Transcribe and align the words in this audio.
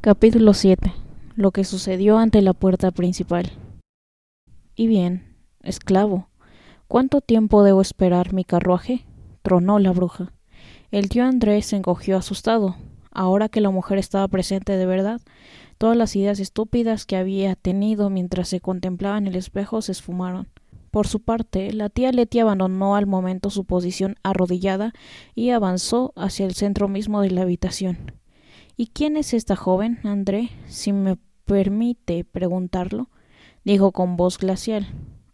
Capítulo 0.00 0.54
7. 0.54 0.92
Lo 1.34 1.50
que 1.50 1.64
sucedió 1.64 2.18
ante 2.18 2.40
la 2.40 2.52
puerta 2.52 2.92
principal. 2.92 3.50
Y 4.76 4.86
bien, 4.86 5.34
esclavo, 5.60 6.28
¿cuánto 6.86 7.20
tiempo 7.20 7.64
debo 7.64 7.80
esperar 7.80 8.32
mi 8.32 8.44
carruaje? 8.44 9.04
tronó 9.42 9.80
la 9.80 9.90
bruja. 9.90 10.32
El 10.92 11.08
tío 11.08 11.24
Andrés 11.24 11.66
se 11.66 11.76
encogió 11.76 12.16
asustado. 12.16 12.76
Ahora 13.10 13.48
que 13.48 13.60
la 13.60 13.70
mujer 13.70 13.98
estaba 13.98 14.28
presente 14.28 14.76
de 14.76 14.86
verdad, 14.86 15.20
todas 15.78 15.96
las 15.96 16.14
ideas 16.14 16.38
estúpidas 16.38 17.04
que 17.04 17.16
había 17.16 17.56
tenido 17.56 18.08
mientras 18.08 18.48
se 18.48 18.60
contemplaba 18.60 19.18
en 19.18 19.26
el 19.26 19.34
espejo 19.34 19.82
se 19.82 19.90
esfumaron. 19.90 20.46
Por 20.92 21.08
su 21.08 21.22
parte, 21.22 21.72
la 21.72 21.88
tía 21.88 22.12
Leti 22.12 22.38
abandonó 22.38 22.94
al 22.94 23.06
momento 23.06 23.50
su 23.50 23.64
posición 23.64 24.14
arrodillada 24.22 24.92
y 25.34 25.50
avanzó 25.50 26.12
hacia 26.14 26.46
el 26.46 26.54
centro 26.54 26.86
mismo 26.86 27.20
de 27.20 27.32
la 27.32 27.42
habitación. 27.42 28.17
¿Y 28.80 28.86
quién 28.86 29.16
es 29.16 29.34
esta 29.34 29.56
joven, 29.56 29.98
André? 30.04 30.50
Si 30.68 30.92
me 30.92 31.18
permite 31.46 32.22
preguntarlo, 32.22 33.10
dijo 33.64 33.90
con 33.90 34.16
voz 34.16 34.38
glacial. 34.38 34.86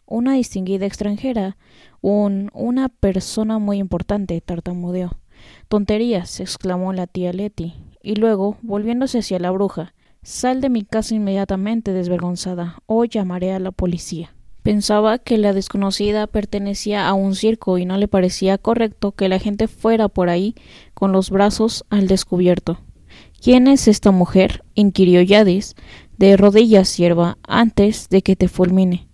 Una 0.06 0.32
distinguida 0.32 0.86
extranjera, 0.86 1.58
un 2.00 2.50
una 2.54 2.88
persona 2.88 3.58
muy 3.58 3.76
importante, 3.76 4.40
tartamudeó. 4.40 5.18
Tonterías, 5.68 6.40
exclamó 6.40 6.94
la 6.94 7.06
tía 7.06 7.34
Leti, 7.34 7.74
y 8.02 8.14
luego, 8.14 8.56
volviéndose 8.62 9.18
hacia 9.18 9.38
la 9.38 9.50
bruja, 9.50 9.92
sal 10.22 10.62
de 10.62 10.70
mi 10.70 10.82
casa 10.82 11.14
inmediatamente, 11.14 11.92
desvergonzada, 11.92 12.78
o 12.86 13.04
llamaré 13.04 13.52
a 13.52 13.58
la 13.58 13.72
policía. 13.72 14.34
Pensaba 14.62 15.18
que 15.18 15.36
la 15.36 15.52
desconocida 15.52 16.26
pertenecía 16.28 17.06
a 17.06 17.12
un 17.12 17.34
circo 17.34 17.76
y 17.76 17.84
no 17.84 17.98
le 17.98 18.08
parecía 18.08 18.56
correcto 18.56 19.12
que 19.12 19.28
la 19.28 19.38
gente 19.38 19.68
fuera 19.68 20.08
por 20.08 20.30
ahí 20.30 20.54
con 20.94 21.12
los 21.12 21.28
brazos 21.28 21.84
al 21.90 22.08
descubierto. 22.08 22.78
¿Quién 23.44 23.66
es 23.68 23.88
esta 23.88 24.10
mujer? 24.10 24.64
inquirió 24.74 25.20
Yadis, 25.20 25.76
de 26.16 26.34
rodillas, 26.38 26.88
sierva, 26.88 27.36
antes 27.46 28.08
de 28.08 28.22
que 28.22 28.36
te 28.36 28.48
fulmine. 28.48 29.06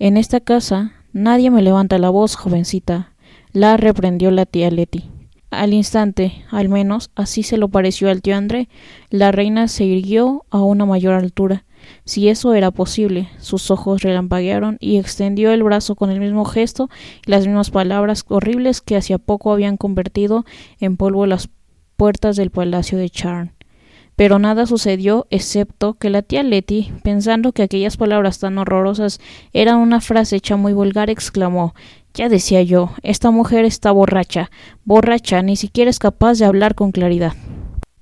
En 0.00 0.16
esta 0.16 0.40
casa 0.40 0.94
nadie 1.12 1.52
me 1.52 1.62
levanta 1.62 1.96
la 1.98 2.10
voz, 2.10 2.34
jovencita, 2.34 3.14
la 3.52 3.76
reprendió 3.76 4.32
la 4.32 4.46
tía 4.46 4.72
Leti. 4.72 5.04
Al 5.52 5.74
instante, 5.74 6.44
al 6.50 6.68
menos 6.68 7.12
así 7.14 7.44
se 7.44 7.56
lo 7.56 7.68
pareció 7.68 8.10
al 8.10 8.20
tío 8.20 8.34
André, 8.36 8.68
la 9.10 9.30
reina 9.30 9.68
se 9.68 9.84
irguió 9.84 10.44
a 10.50 10.60
una 10.60 10.84
mayor 10.84 11.14
altura. 11.14 11.64
Si 12.04 12.28
eso 12.28 12.54
era 12.54 12.72
posible, 12.72 13.28
sus 13.38 13.70
ojos 13.70 14.02
relampaguearon 14.02 14.78
y 14.80 14.96
extendió 14.96 15.52
el 15.52 15.62
brazo 15.62 15.94
con 15.94 16.10
el 16.10 16.18
mismo 16.18 16.44
gesto 16.44 16.90
y 17.24 17.30
las 17.30 17.46
mismas 17.46 17.70
palabras 17.70 18.24
horribles 18.26 18.80
que 18.80 18.96
hacía 18.96 19.18
poco 19.18 19.52
habían 19.52 19.76
convertido 19.76 20.44
en 20.80 20.96
polvo 20.96 21.26
las 21.26 21.48
puertas 21.94 22.34
del 22.34 22.50
palacio 22.50 22.98
de 22.98 23.08
Charn. 23.08 23.57
Pero 24.18 24.40
nada 24.40 24.66
sucedió 24.66 25.28
excepto 25.30 25.94
que 25.94 26.10
la 26.10 26.22
tía 26.22 26.42
Letty, 26.42 26.92
pensando 27.04 27.52
que 27.52 27.62
aquellas 27.62 27.96
palabras 27.96 28.40
tan 28.40 28.58
horrorosas 28.58 29.20
eran 29.52 29.76
una 29.76 30.00
frase 30.00 30.34
hecha 30.34 30.56
muy 30.56 30.72
vulgar, 30.72 31.08
exclamó 31.08 31.72
Ya 32.14 32.28
decía 32.28 32.60
yo, 32.62 32.90
esta 33.04 33.30
mujer 33.30 33.64
está 33.64 33.92
borracha, 33.92 34.50
borracha, 34.84 35.40
ni 35.42 35.54
siquiera 35.54 35.88
es 35.88 36.00
capaz 36.00 36.40
de 36.40 36.46
hablar 36.46 36.74
con 36.74 36.90
claridad. 36.90 37.34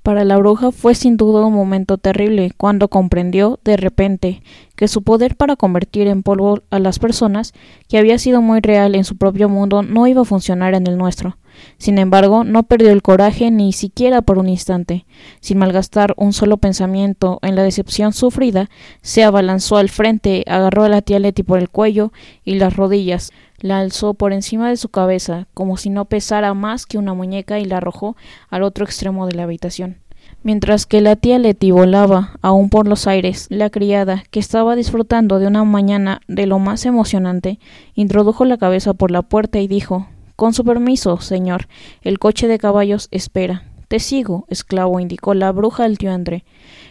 Para 0.07 0.25
la 0.25 0.37
bruja 0.37 0.71
fue 0.71 0.95
sin 0.95 1.17
duda 1.17 1.45
un 1.45 1.53
momento 1.53 1.99
terrible 1.99 2.53
cuando 2.57 2.87
comprendió, 2.87 3.59
de 3.65 3.77
repente, 3.77 4.41
que 4.77 4.87
su 4.87 5.03
poder 5.03 5.35
para 5.35 5.57
convertir 5.57 6.07
en 6.07 6.23
polvo 6.23 6.61
a 6.71 6.79
las 6.79 7.01
personas, 7.01 7.55
que 7.89 7.99
había 7.99 8.17
sido 8.17 8.41
muy 8.41 8.61
real 8.61 8.95
en 8.95 9.03
su 9.03 9.17
propio 9.17 9.49
mundo, 9.49 9.83
no 9.83 10.07
iba 10.07 10.23
a 10.23 10.25
funcionar 10.25 10.75
en 10.75 10.87
el 10.87 10.97
nuestro. 10.97 11.39
Sin 11.77 11.99
embargo, 11.99 12.45
no 12.45 12.63
perdió 12.63 12.93
el 12.93 13.03
coraje 13.03 13.51
ni 13.51 13.73
siquiera 13.73 14.23
por 14.23 14.39
un 14.39 14.49
instante. 14.49 15.07
Sin 15.41 15.59
malgastar 15.59 16.15
un 16.17 16.33
solo 16.33 16.59
pensamiento 16.59 17.41
en 17.43 17.57
la 17.57 17.65
decepción 17.65 18.13
sufrida, 18.13 18.71
se 19.03 19.25
abalanzó 19.25 19.77
al 19.77 19.89
frente, 19.89 20.45
agarró 20.47 20.85
a 20.85 20.89
la 20.89 21.03
tía 21.03 21.19
Leti 21.19 21.43
por 21.43 21.59
el 21.59 21.69
cuello 21.69 22.13
y 22.45 22.61
las 22.61 22.77
rodillas, 22.77 23.33
la 23.61 23.79
alzó 23.79 24.15
por 24.15 24.33
encima 24.33 24.69
de 24.69 24.77
su 24.77 24.89
cabeza, 24.89 25.47
como 25.55 25.77
si 25.77 25.91
no 25.91 26.05
pesara 26.05 26.55
más 26.55 26.87
que 26.87 26.99
una 26.99 27.15
muñeca, 27.15 27.59
y 27.59 27.65
la 27.65 27.79
arrojó 27.79 28.17
al 28.51 28.63
otro 28.63 28.85
extremo 28.85 29.27
de 29.27 29.35
la 29.35 29.45
habitación. 29.45 29.99
Mientras 30.43 30.87
que 30.87 31.01
la 31.01 31.17
tía 31.17 31.39
Leti 31.39 31.73
volaba 31.73 32.39
aún 32.41 32.71
por 32.71 32.87
los 32.87 33.07
aires, 33.07 33.47
la 33.51 33.69
criada, 33.71 34.23
que 34.31 34.39
estaba 34.39 34.77
disfrutando 34.77 35.39
de 35.39 35.49
una 35.49 35.65
mañana 35.65 36.21
de 36.29 36.47
lo 36.47 36.59
más 36.59 36.87
emocionante, 36.87 37.59
introdujo 37.95 38.45
la 38.45 38.57
cabeza 38.57 38.95
por 38.95 39.11
la 39.11 39.23
puerta 39.23 39.59
y 39.59 39.67
dijo 39.67 40.07
Con 40.37 40.53
su 40.53 40.65
permiso, 40.65 41.21
señor, 41.21 41.67
el 42.03 42.19
coche 42.21 42.47
de 42.47 42.59
caballos 42.59 43.09
espera. 43.11 43.65
Te 43.89 43.99
sigo, 43.99 44.47
esclavo, 44.49 45.01
indicó 45.01 45.35
la 45.35 45.51
bruja 45.53 45.85
al 45.85 45.99
tío 45.99 46.13
André. 46.13 46.45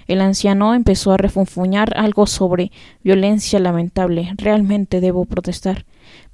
El 0.08 0.22
anciano 0.22 0.74
empezó 0.74 1.12
a 1.12 1.18
refunfuñar 1.18 1.98
algo 1.98 2.26
sobre 2.26 2.72
violencia 3.04 3.60
lamentable. 3.60 4.34
Realmente 4.38 5.02
debo 5.02 5.26
protestar 5.26 5.86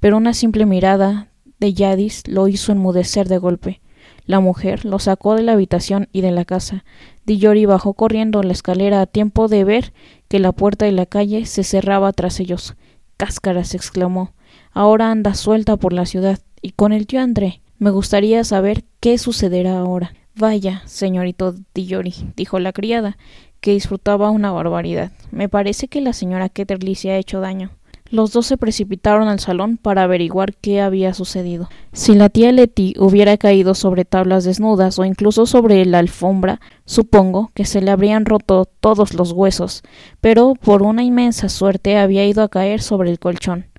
pero 0.02 0.18
una 0.18 0.34
simple 0.34 0.66
mirada 0.66 1.30
de 1.60 1.74
Yadis 1.74 2.28
lo 2.28 2.50
hizo 2.50 2.74
enmudecer 2.74 3.30
de 3.30 3.38
golpe. 3.38 3.82
La 4.26 4.40
mujer 4.40 4.84
lo 4.84 4.98
sacó 5.00 5.36
de 5.36 5.44
la 5.44 5.54
habitación 5.54 6.10
y 6.12 6.22
de 6.22 6.32
la 6.32 6.44
casa. 6.44 6.84
Dillori 7.26 7.66
bajó 7.66 7.94
corriendo 7.94 8.42
la 8.42 8.52
escalera 8.52 9.00
a 9.00 9.06
tiempo 9.06 9.48
de 9.48 9.64
ver 9.64 9.94
que 10.28 10.40
la 10.40 10.52
puerta 10.52 10.86
de 10.86 10.92
la 10.92 11.06
calle 11.06 11.46
se 11.46 11.64
cerraba 11.64 12.12
tras 12.14 12.40
ellos. 12.40 12.76
Cáscaras 13.18 13.76
exclamó. 13.76 14.34
Ahora 14.72 15.12
anda 15.12 15.36
suelta 15.36 15.78
por 15.78 15.94
la 15.94 16.08
ciudad 16.08 16.40
y 16.62 16.72
con 16.72 16.94
el 16.94 17.06
tío 17.06 17.22
André. 17.22 17.62
Me 17.78 17.92
gustaría 17.92 18.44
saber 18.44 18.84
qué 19.00 19.18
sucederá 19.20 19.78
ahora. 19.78 20.14
Vaya, 20.36 20.82
señorito 20.86 21.56
Dillori, 21.76 22.16
dijo 22.36 22.58
la 22.58 22.74
criada, 22.74 23.18
que 23.60 23.72
disfrutaba 23.72 24.32
una 24.32 24.52
barbaridad. 24.52 25.12
Me 25.30 25.48
parece 25.48 25.88
que 25.88 26.02
la 26.02 26.14
señora 26.14 26.50
Ketterly 26.50 26.96
se 26.96 27.12
ha 27.12 27.18
hecho 27.18 27.40
daño. 27.40 27.70
Los 28.12 28.34
dos 28.34 28.46
se 28.46 28.58
precipitaron 28.58 29.30
al 29.30 29.40
salón 29.40 29.78
para 29.78 30.04
averiguar 30.04 30.54
qué 30.54 30.82
había 30.82 31.14
sucedido. 31.14 31.70
Si 31.94 32.14
la 32.14 32.28
tía 32.28 32.52
Letty 32.52 32.94
hubiera 33.00 33.38
caído 33.38 33.74
sobre 33.74 34.04
tablas 34.04 34.44
desnudas 34.44 35.00
o 35.00 35.06
incluso 35.06 35.46
sobre 35.46 35.86
la 35.86 36.00
alfombra, 36.00 36.60
supongo 36.84 37.52
que 37.54 37.64
se 37.64 37.82
le 37.82 37.90
habrían 37.90 38.26
roto 38.26 38.66
todos 38.66 39.14
los 39.14 39.32
huesos, 39.32 39.82
pero 40.20 40.56
por 40.62 40.84
una 40.84 41.04
inmensa 41.04 41.48
suerte 41.48 41.98
había 41.98 42.26
ido 42.28 42.44
a 42.44 42.50
caer 42.50 42.82
sobre 42.82 43.10
el 43.10 43.18
colchón. 43.18 43.71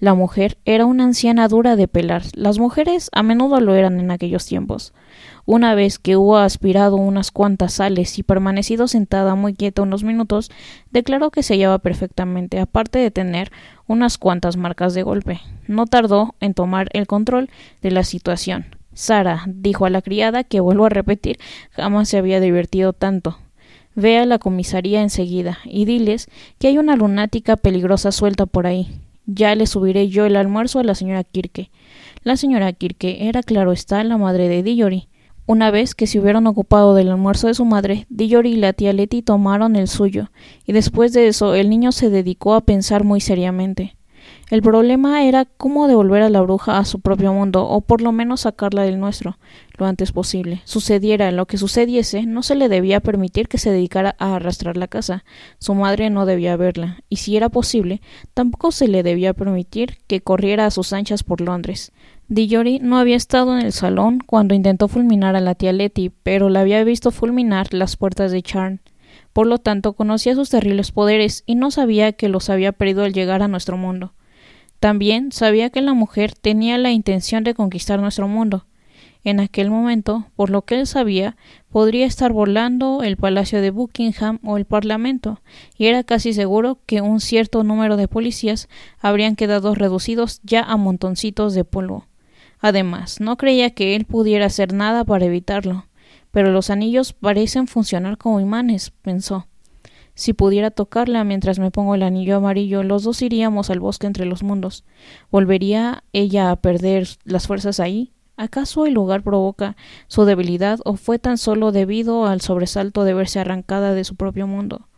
La 0.00 0.14
mujer 0.14 0.58
era 0.64 0.86
una 0.86 1.02
anciana 1.02 1.48
dura 1.48 1.74
de 1.74 1.88
pelar. 1.88 2.22
Las 2.34 2.60
mujeres 2.60 3.10
a 3.12 3.24
menudo 3.24 3.58
lo 3.60 3.74
eran 3.74 3.98
en 3.98 4.12
aquellos 4.12 4.46
tiempos. 4.46 4.92
Una 5.44 5.74
vez 5.74 5.98
que 5.98 6.16
hubo 6.16 6.36
aspirado 6.36 6.94
unas 6.94 7.32
cuantas 7.32 7.74
sales 7.74 8.16
y 8.16 8.22
permanecido 8.22 8.86
sentada 8.86 9.34
muy 9.34 9.54
quieta 9.54 9.82
unos 9.82 10.04
minutos, 10.04 10.52
declaró 10.92 11.32
que 11.32 11.42
se 11.42 11.54
hallaba 11.54 11.78
perfectamente, 11.78 12.60
aparte 12.60 13.00
de 13.00 13.10
tener 13.10 13.50
unas 13.88 14.18
cuantas 14.18 14.56
marcas 14.56 14.94
de 14.94 15.02
golpe. 15.02 15.40
No 15.66 15.86
tardó 15.86 16.36
en 16.38 16.54
tomar 16.54 16.88
el 16.92 17.08
control 17.08 17.50
de 17.82 17.90
la 17.90 18.04
situación. 18.04 18.66
Sara, 18.94 19.44
dijo 19.48 19.84
a 19.84 19.90
la 19.90 20.02
criada, 20.02 20.44
que 20.44 20.60
vuelvo 20.60 20.86
a 20.86 20.90
repetir, 20.90 21.38
jamás 21.70 22.08
se 22.08 22.18
había 22.18 22.38
divertido 22.38 22.92
tanto. 22.92 23.38
Ve 23.96 24.18
a 24.18 24.26
la 24.26 24.38
comisaría 24.38 25.02
enseguida 25.02 25.58
y 25.64 25.86
diles 25.86 26.28
que 26.58 26.68
hay 26.68 26.78
una 26.78 26.94
lunática 26.94 27.56
peligrosa 27.56 28.12
suelta 28.12 28.46
por 28.46 28.68
ahí. 28.68 29.00
Ya 29.30 29.54
le 29.54 29.66
subiré 29.66 30.08
yo 30.08 30.24
el 30.24 30.36
almuerzo 30.36 30.78
a 30.78 30.84
la 30.84 30.94
señora 30.94 31.22
Kirke. 31.22 31.70
La 32.24 32.38
señora 32.38 32.72
Kirke 32.72 33.28
era, 33.28 33.42
claro 33.42 33.72
está, 33.72 34.02
la 34.02 34.16
madre 34.16 34.48
de 34.48 34.62
Dillory. 34.62 35.10
Una 35.44 35.70
vez 35.70 35.94
que 35.94 36.06
se 36.06 36.18
hubieron 36.18 36.46
ocupado 36.46 36.94
del 36.94 37.10
almuerzo 37.10 37.46
de 37.46 37.52
su 37.52 37.66
madre, 37.66 38.06
Dillory 38.08 38.52
y 38.52 38.56
la 38.56 38.72
tía 38.72 38.94
Letty 38.94 39.20
tomaron 39.20 39.76
el 39.76 39.86
suyo, 39.86 40.30
y 40.64 40.72
después 40.72 41.12
de 41.12 41.28
eso 41.28 41.54
el 41.54 41.68
niño 41.68 41.92
se 41.92 42.08
dedicó 42.08 42.54
a 42.54 42.62
pensar 42.62 43.04
muy 43.04 43.20
seriamente. 43.20 43.97
El 44.50 44.62
problema 44.62 45.24
era 45.24 45.44
cómo 45.44 45.88
devolver 45.88 46.22
a 46.22 46.30
la 46.30 46.40
bruja 46.40 46.78
a 46.78 46.86
su 46.86 47.00
propio 47.00 47.34
mundo, 47.34 47.68
o 47.68 47.82
por 47.82 48.00
lo 48.00 48.12
menos 48.12 48.40
sacarla 48.40 48.82
del 48.82 48.98
nuestro, 48.98 49.36
lo 49.76 49.84
antes 49.84 50.10
posible. 50.12 50.62
Sucediera 50.64 51.30
lo 51.32 51.44
que 51.44 51.58
sucediese, 51.58 52.24
no 52.24 52.42
se 52.42 52.54
le 52.54 52.70
debía 52.70 53.00
permitir 53.00 53.48
que 53.48 53.58
se 53.58 53.70
dedicara 53.70 54.16
a 54.18 54.36
arrastrar 54.36 54.78
la 54.78 54.88
casa. 54.88 55.22
Su 55.58 55.74
madre 55.74 56.08
no 56.08 56.24
debía 56.24 56.56
verla, 56.56 57.02
y 57.10 57.16
si 57.16 57.36
era 57.36 57.50
posible, 57.50 58.00
tampoco 58.32 58.72
se 58.72 58.88
le 58.88 59.02
debía 59.02 59.34
permitir 59.34 59.98
que 60.06 60.22
corriera 60.22 60.64
a 60.64 60.70
sus 60.70 60.94
anchas 60.94 61.24
por 61.24 61.42
Londres. 61.42 61.92
Dillory 62.28 62.78
no 62.78 62.96
había 62.96 63.16
estado 63.16 63.54
en 63.58 63.66
el 63.66 63.72
salón 63.72 64.18
cuando 64.24 64.54
intentó 64.54 64.88
fulminar 64.88 65.36
a 65.36 65.40
la 65.40 65.56
tía 65.56 65.74
Letty, 65.74 66.10
pero 66.22 66.48
la 66.48 66.60
había 66.60 66.82
visto 66.84 67.10
fulminar 67.10 67.74
las 67.74 67.96
puertas 67.98 68.32
de 68.32 68.42
Charn. 68.42 68.80
Por 69.34 69.46
lo 69.46 69.58
tanto, 69.58 69.92
conocía 69.92 70.34
sus 70.34 70.48
terribles 70.48 70.90
poderes 70.90 71.42
y 71.44 71.54
no 71.54 71.70
sabía 71.70 72.12
que 72.12 72.30
los 72.30 72.48
había 72.48 72.72
perdido 72.72 73.04
al 73.04 73.12
llegar 73.12 73.42
a 73.42 73.48
nuestro 73.48 73.76
mundo. 73.76 74.14
También 74.80 75.32
sabía 75.32 75.70
que 75.70 75.80
la 75.80 75.94
mujer 75.94 76.34
tenía 76.34 76.78
la 76.78 76.92
intención 76.92 77.42
de 77.44 77.54
conquistar 77.54 78.00
nuestro 78.00 78.28
mundo. 78.28 78.66
En 79.24 79.40
aquel 79.40 79.70
momento, 79.70 80.26
por 80.36 80.48
lo 80.48 80.62
que 80.62 80.78
él 80.78 80.86
sabía, 80.86 81.36
podría 81.70 82.06
estar 82.06 82.32
volando 82.32 83.02
el 83.02 83.16
palacio 83.16 83.60
de 83.60 83.70
Buckingham 83.70 84.38
o 84.44 84.56
el 84.56 84.64
Parlamento, 84.64 85.42
y 85.76 85.86
era 85.86 86.04
casi 86.04 86.32
seguro 86.32 86.78
que 86.86 87.00
un 87.00 87.20
cierto 87.20 87.64
número 87.64 87.96
de 87.96 88.06
policías 88.06 88.68
habrían 89.00 89.34
quedado 89.34 89.74
reducidos 89.74 90.40
ya 90.44 90.62
a 90.62 90.76
montoncitos 90.76 91.54
de 91.54 91.64
polvo. 91.64 92.06
Además, 92.60 93.20
no 93.20 93.36
creía 93.36 93.70
que 93.70 93.96
él 93.96 94.04
pudiera 94.04 94.46
hacer 94.46 94.72
nada 94.72 95.04
para 95.04 95.24
evitarlo. 95.24 95.86
Pero 96.30 96.52
los 96.52 96.70
anillos 96.70 97.12
parecen 97.14 97.66
funcionar 97.66 98.18
como 98.18 98.40
imanes, 98.40 98.92
pensó. 99.02 99.47
Si 100.18 100.32
pudiera 100.32 100.72
tocarla 100.72 101.22
mientras 101.22 101.60
me 101.60 101.70
pongo 101.70 101.94
el 101.94 102.02
anillo 102.02 102.34
amarillo, 102.34 102.82
los 102.82 103.04
dos 103.04 103.22
iríamos 103.22 103.70
al 103.70 103.78
bosque 103.78 104.08
entre 104.08 104.26
los 104.26 104.42
mundos. 104.42 104.84
¿Volvería 105.30 106.02
ella 106.12 106.50
a 106.50 106.56
perder 106.56 107.06
las 107.22 107.46
fuerzas 107.46 107.78
ahí? 107.78 108.10
¿Acaso 108.36 108.84
el 108.84 108.94
lugar 108.94 109.22
provoca 109.22 109.76
su 110.08 110.24
debilidad 110.24 110.80
o 110.84 110.96
fue 110.96 111.20
tan 111.20 111.38
solo 111.38 111.70
debido 111.70 112.26
al 112.26 112.40
sobresalto 112.40 113.04
de 113.04 113.14
verse 113.14 113.38
arrancada 113.38 113.94
de 113.94 114.02
su 114.02 114.16
propio 114.16 114.48
mundo? 114.48 114.88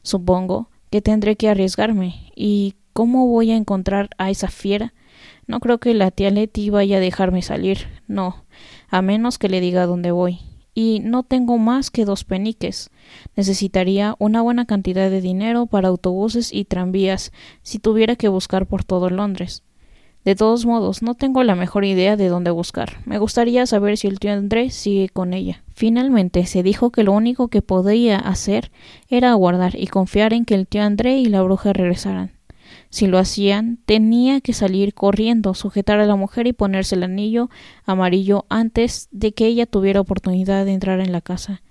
Supongo 0.00 0.70
que 0.88 1.02
tendré 1.02 1.36
que 1.36 1.50
arriesgarme. 1.50 2.32
¿Y 2.34 2.76
cómo 2.94 3.26
voy 3.26 3.50
a 3.50 3.56
encontrar 3.56 4.08
a 4.16 4.30
esa 4.30 4.48
fiera? 4.48 4.94
No 5.46 5.60
creo 5.60 5.80
que 5.80 5.92
la 5.92 6.10
tía 6.10 6.30
Leti 6.30 6.70
vaya 6.70 6.96
a 6.96 7.00
dejarme 7.00 7.42
salir. 7.42 7.88
No, 8.08 8.46
a 8.88 9.02
menos 9.02 9.38
que 9.38 9.50
le 9.50 9.60
diga 9.60 9.84
dónde 9.84 10.12
voy 10.12 10.40
y 10.74 11.00
no 11.00 11.22
tengo 11.22 11.58
más 11.58 11.90
que 11.90 12.04
dos 12.04 12.24
peniques. 12.24 12.90
Necesitaría 13.36 14.16
una 14.18 14.42
buena 14.42 14.64
cantidad 14.66 15.10
de 15.10 15.20
dinero 15.20 15.66
para 15.66 15.88
autobuses 15.88 16.52
y 16.52 16.64
tranvías 16.64 17.32
si 17.62 17.78
tuviera 17.78 18.16
que 18.16 18.28
buscar 18.28 18.66
por 18.66 18.84
todo 18.84 19.10
Londres. 19.10 19.62
De 20.24 20.36
todos 20.36 20.66
modos, 20.66 21.02
no 21.02 21.14
tengo 21.14 21.42
la 21.42 21.56
mejor 21.56 21.84
idea 21.84 22.16
de 22.16 22.28
dónde 22.28 22.52
buscar. 22.52 22.98
Me 23.06 23.18
gustaría 23.18 23.66
saber 23.66 23.98
si 23.98 24.06
el 24.06 24.20
tío 24.20 24.32
André 24.32 24.70
sigue 24.70 25.08
con 25.08 25.34
ella. 25.34 25.64
Finalmente 25.74 26.46
se 26.46 26.62
dijo 26.62 26.90
que 26.90 27.02
lo 27.02 27.12
único 27.12 27.48
que 27.48 27.60
podía 27.60 28.18
hacer 28.18 28.70
era 29.08 29.32
aguardar 29.32 29.74
y 29.76 29.88
confiar 29.88 30.32
en 30.32 30.44
que 30.44 30.54
el 30.54 30.68
tío 30.68 30.82
André 30.84 31.18
y 31.18 31.26
la 31.26 31.42
bruja 31.42 31.72
regresaran. 31.72 32.30
Si 32.90 33.06
lo 33.06 33.18
hacían, 33.18 33.78
tenía 33.86 34.40
que 34.40 34.52
salir 34.52 34.94
corriendo, 34.94 35.54
sujetar 35.54 36.00
a 36.00 36.06
la 36.06 36.16
mujer 36.16 36.46
y 36.46 36.52
ponerse 36.52 36.94
el 36.94 37.04
anillo 37.04 37.50
amarillo 37.84 38.44
antes 38.48 39.08
de 39.10 39.32
que 39.32 39.46
ella 39.46 39.66
tuviera 39.66 40.00
oportunidad 40.00 40.64
de 40.64 40.72
entrar 40.72 41.00
en 41.00 41.12
la 41.12 41.20
casa. 41.20 41.62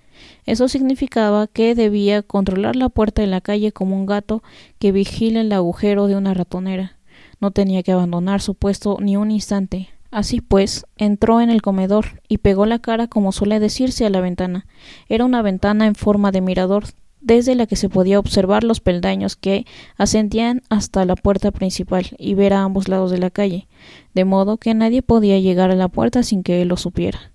Eso 0.46 0.68
significaba 0.68 1.46
que 1.46 1.74
debía 1.74 2.22
controlar 2.22 2.76
la 2.76 2.88
puerta 2.88 3.22
de 3.22 3.28
la 3.28 3.40
calle 3.40 3.72
como 3.72 3.96
un 3.96 4.06
gato 4.06 4.42
que 4.78 4.92
vigila 4.92 5.40
el 5.40 5.52
agujero 5.52 6.06
de 6.06 6.16
una 6.16 6.34
ratonera. 6.34 6.98
No 7.40 7.50
tenía 7.50 7.82
que 7.82 7.92
abandonar 7.92 8.40
su 8.40 8.54
puesto 8.54 8.98
ni 9.00 9.16
un 9.16 9.30
instante. 9.30 9.90
Así 10.10 10.40
pues, 10.40 10.84
entró 10.98 11.40
en 11.40 11.48
el 11.48 11.62
comedor 11.62 12.20
y 12.28 12.38
pegó 12.38 12.66
la 12.66 12.78
cara, 12.78 13.06
como 13.06 13.32
suele 13.32 13.60
decirse, 13.60 14.04
a 14.04 14.10
la 14.10 14.20
ventana. 14.20 14.66
Era 15.08 15.24
una 15.24 15.40
ventana 15.40 15.86
en 15.86 15.94
forma 15.94 16.32
de 16.32 16.42
mirador 16.42 16.84
desde 17.22 17.54
la 17.54 17.66
que 17.66 17.76
se 17.76 17.88
podía 17.88 18.18
observar 18.18 18.64
los 18.64 18.80
peldaños 18.80 19.36
que 19.36 19.64
ascendían 19.96 20.62
hasta 20.68 21.04
la 21.04 21.16
puerta 21.16 21.50
principal 21.52 22.06
y 22.18 22.34
ver 22.34 22.52
a 22.52 22.62
ambos 22.62 22.88
lados 22.88 23.10
de 23.10 23.18
la 23.18 23.30
calle, 23.30 23.68
de 24.12 24.24
modo 24.24 24.56
que 24.56 24.74
nadie 24.74 25.02
podía 25.02 25.38
llegar 25.38 25.70
a 25.70 25.76
la 25.76 25.88
puerta 25.88 26.22
sin 26.22 26.42
que 26.42 26.60
él 26.60 26.68
lo 26.68 26.76
supiera. 26.76 27.32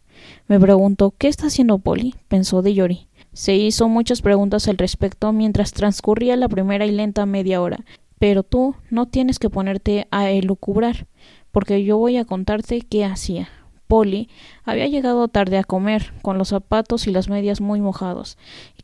Me 0.47 0.59
preguntó 0.59 1.13
¿Qué 1.17 1.27
está 1.27 1.47
haciendo 1.47 1.79
Polly? 1.79 2.15
pensó 2.27 2.61
Dillory. 2.61 3.07
Se 3.33 3.55
hizo 3.55 3.87
muchas 3.87 4.21
preguntas 4.21 4.67
al 4.67 4.77
respecto 4.77 5.31
mientras 5.31 5.71
transcurría 5.71 6.35
la 6.35 6.49
primera 6.49 6.85
y 6.85 6.91
lenta 6.91 7.25
media 7.25 7.61
hora. 7.61 7.85
Pero 8.19 8.43
tú 8.43 8.75
no 8.89 9.05
tienes 9.05 9.39
que 9.39 9.49
ponerte 9.49 10.07
a 10.09 10.31
elucubrar, 10.31 11.05
porque 11.51 11.83
yo 11.83 11.97
voy 11.97 12.17
a 12.17 12.25
contarte 12.25 12.81
qué 12.81 13.05
hacía. 13.05 13.49
Polly 13.87 14.29
había 14.63 14.87
llegado 14.87 15.27
tarde 15.27 15.57
a 15.57 15.63
comer, 15.63 16.13
con 16.21 16.37
los 16.37 16.49
zapatos 16.49 17.07
y 17.07 17.11
las 17.11 17.29
medias 17.29 17.61
muy 17.61 17.79
mojados, 17.79 18.37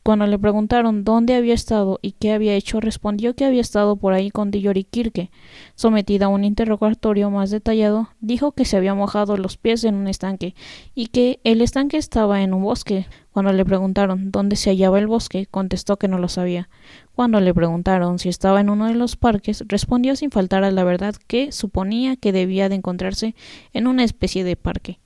cuando 0.04 0.28
le 0.28 0.38
preguntaron 0.38 1.06
dónde 1.06 1.34
había 1.34 1.54
estado 1.54 1.98
y 2.02 2.12
qué 2.12 2.34
había 2.34 2.56
hecho, 2.56 2.82
respondió 2.82 3.36
que 3.36 3.46
había 3.46 3.62
estado 3.62 3.96
por 3.96 4.12
ahí 4.12 4.32
con 4.32 4.52
Dillory 4.52 4.84
Kirke. 4.84 5.32
Sometida 5.76 6.26
a 6.26 6.28
un 6.28 6.44
interrogatorio 6.44 7.30
más 7.30 7.52
detallado, 7.52 8.10
dijo 8.20 8.52
que 8.52 8.66
se 8.66 8.76
había 8.76 8.96
mojado 8.96 9.38
los 9.38 9.56
pies 9.56 9.86
en 9.86 9.96
un 9.96 10.10
estanque 10.10 10.56
y 10.94 11.08
que 11.08 11.40
el 11.46 11.62
estanque 11.62 11.96
estaba 11.96 12.42
en 12.42 12.54
un 12.54 12.64
bosque. 12.64 13.08
Cuando 13.32 13.54
le 13.54 13.64
preguntaron 13.64 14.30
dónde 14.30 14.58
se 14.58 14.72
hallaba 14.72 15.00
el 15.00 15.08
bosque, 15.08 15.46
contestó 15.46 15.96
que 15.96 16.10
no 16.10 16.20
lo 16.20 16.28
sabía. 16.28 16.68
Cuando 17.16 17.40
le 17.40 17.54
preguntaron 17.54 18.18
si 18.18 18.30
estaba 18.30 18.60
en 18.60 18.70
uno 18.70 18.88
de 18.88 18.96
los 18.96 19.16
parques, 19.16 19.64
respondió 19.68 20.16
sin 20.16 20.32
faltar 20.32 20.64
a 20.64 20.72
la 20.72 20.84
verdad 20.84 21.16
que 21.28 21.52
suponía 21.52 22.16
que 22.16 22.32
debía 22.32 22.70
de 22.70 22.76
encontrarse 22.76 23.36
en 23.72 23.86
una 23.86 24.04
especie 24.04 24.44
de 24.44 24.56
parque. 24.56 25.00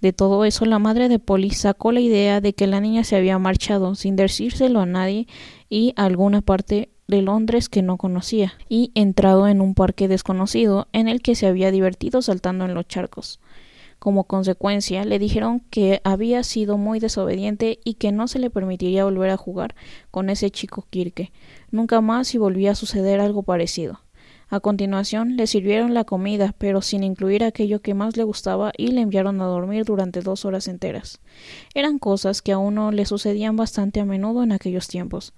De 0.00 0.14
todo 0.14 0.46
eso, 0.46 0.64
la 0.64 0.78
madre 0.78 1.10
de 1.10 1.18
Polly 1.18 1.50
sacó 1.50 1.92
la 1.92 2.00
idea 2.00 2.40
de 2.40 2.54
que 2.54 2.66
la 2.66 2.80
niña 2.80 3.04
se 3.04 3.16
había 3.16 3.38
marchado 3.38 3.94
sin 3.94 4.16
decírselo 4.16 4.80
a 4.80 4.86
nadie 4.86 5.26
y 5.68 5.92
a 5.96 6.06
alguna 6.06 6.40
parte 6.40 6.88
de 7.06 7.20
Londres 7.20 7.68
que 7.68 7.82
no 7.82 7.98
conocía, 7.98 8.54
y 8.70 8.92
entrado 8.94 9.46
en 9.46 9.60
un 9.60 9.74
parque 9.74 10.08
desconocido 10.08 10.88
en 10.92 11.08
el 11.08 11.20
que 11.20 11.34
se 11.34 11.46
había 11.46 11.70
divertido 11.70 12.22
saltando 12.22 12.64
en 12.64 12.72
los 12.72 12.88
charcos. 12.88 13.40
Como 14.00 14.24
consecuencia, 14.24 15.04
le 15.04 15.18
dijeron 15.18 15.60
que 15.68 16.00
había 16.04 16.42
sido 16.42 16.78
muy 16.78 17.00
desobediente 17.00 17.80
y 17.84 17.94
que 17.94 18.12
no 18.12 18.28
se 18.28 18.38
le 18.38 18.48
permitiría 18.48 19.04
volver 19.04 19.28
a 19.28 19.36
jugar 19.36 19.74
con 20.10 20.30
ese 20.30 20.50
chico 20.50 20.86
Kirke, 20.88 21.32
nunca 21.70 22.00
más 22.00 22.28
si 22.28 22.38
volvía 22.38 22.70
a 22.70 22.74
suceder 22.74 23.20
algo 23.20 23.42
parecido. 23.42 24.00
A 24.48 24.58
continuación 24.58 25.36
le 25.36 25.46
sirvieron 25.46 25.92
la 25.92 26.04
comida, 26.04 26.54
pero 26.56 26.80
sin 26.80 27.04
incluir 27.04 27.44
aquello 27.44 27.82
que 27.82 27.92
más 27.92 28.16
le 28.16 28.24
gustaba, 28.24 28.72
y 28.76 28.88
le 28.88 29.02
enviaron 29.02 29.38
a 29.42 29.44
dormir 29.44 29.84
durante 29.84 30.22
dos 30.22 30.46
horas 30.46 30.66
enteras. 30.66 31.20
Eran 31.74 31.98
cosas 31.98 32.40
que 32.40 32.52
a 32.52 32.58
uno 32.58 32.92
le 32.92 33.04
sucedían 33.04 33.54
bastante 33.54 34.00
a 34.00 34.06
menudo 34.06 34.42
en 34.42 34.52
aquellos 34.52 34.88
tiempos. 34.88 35.34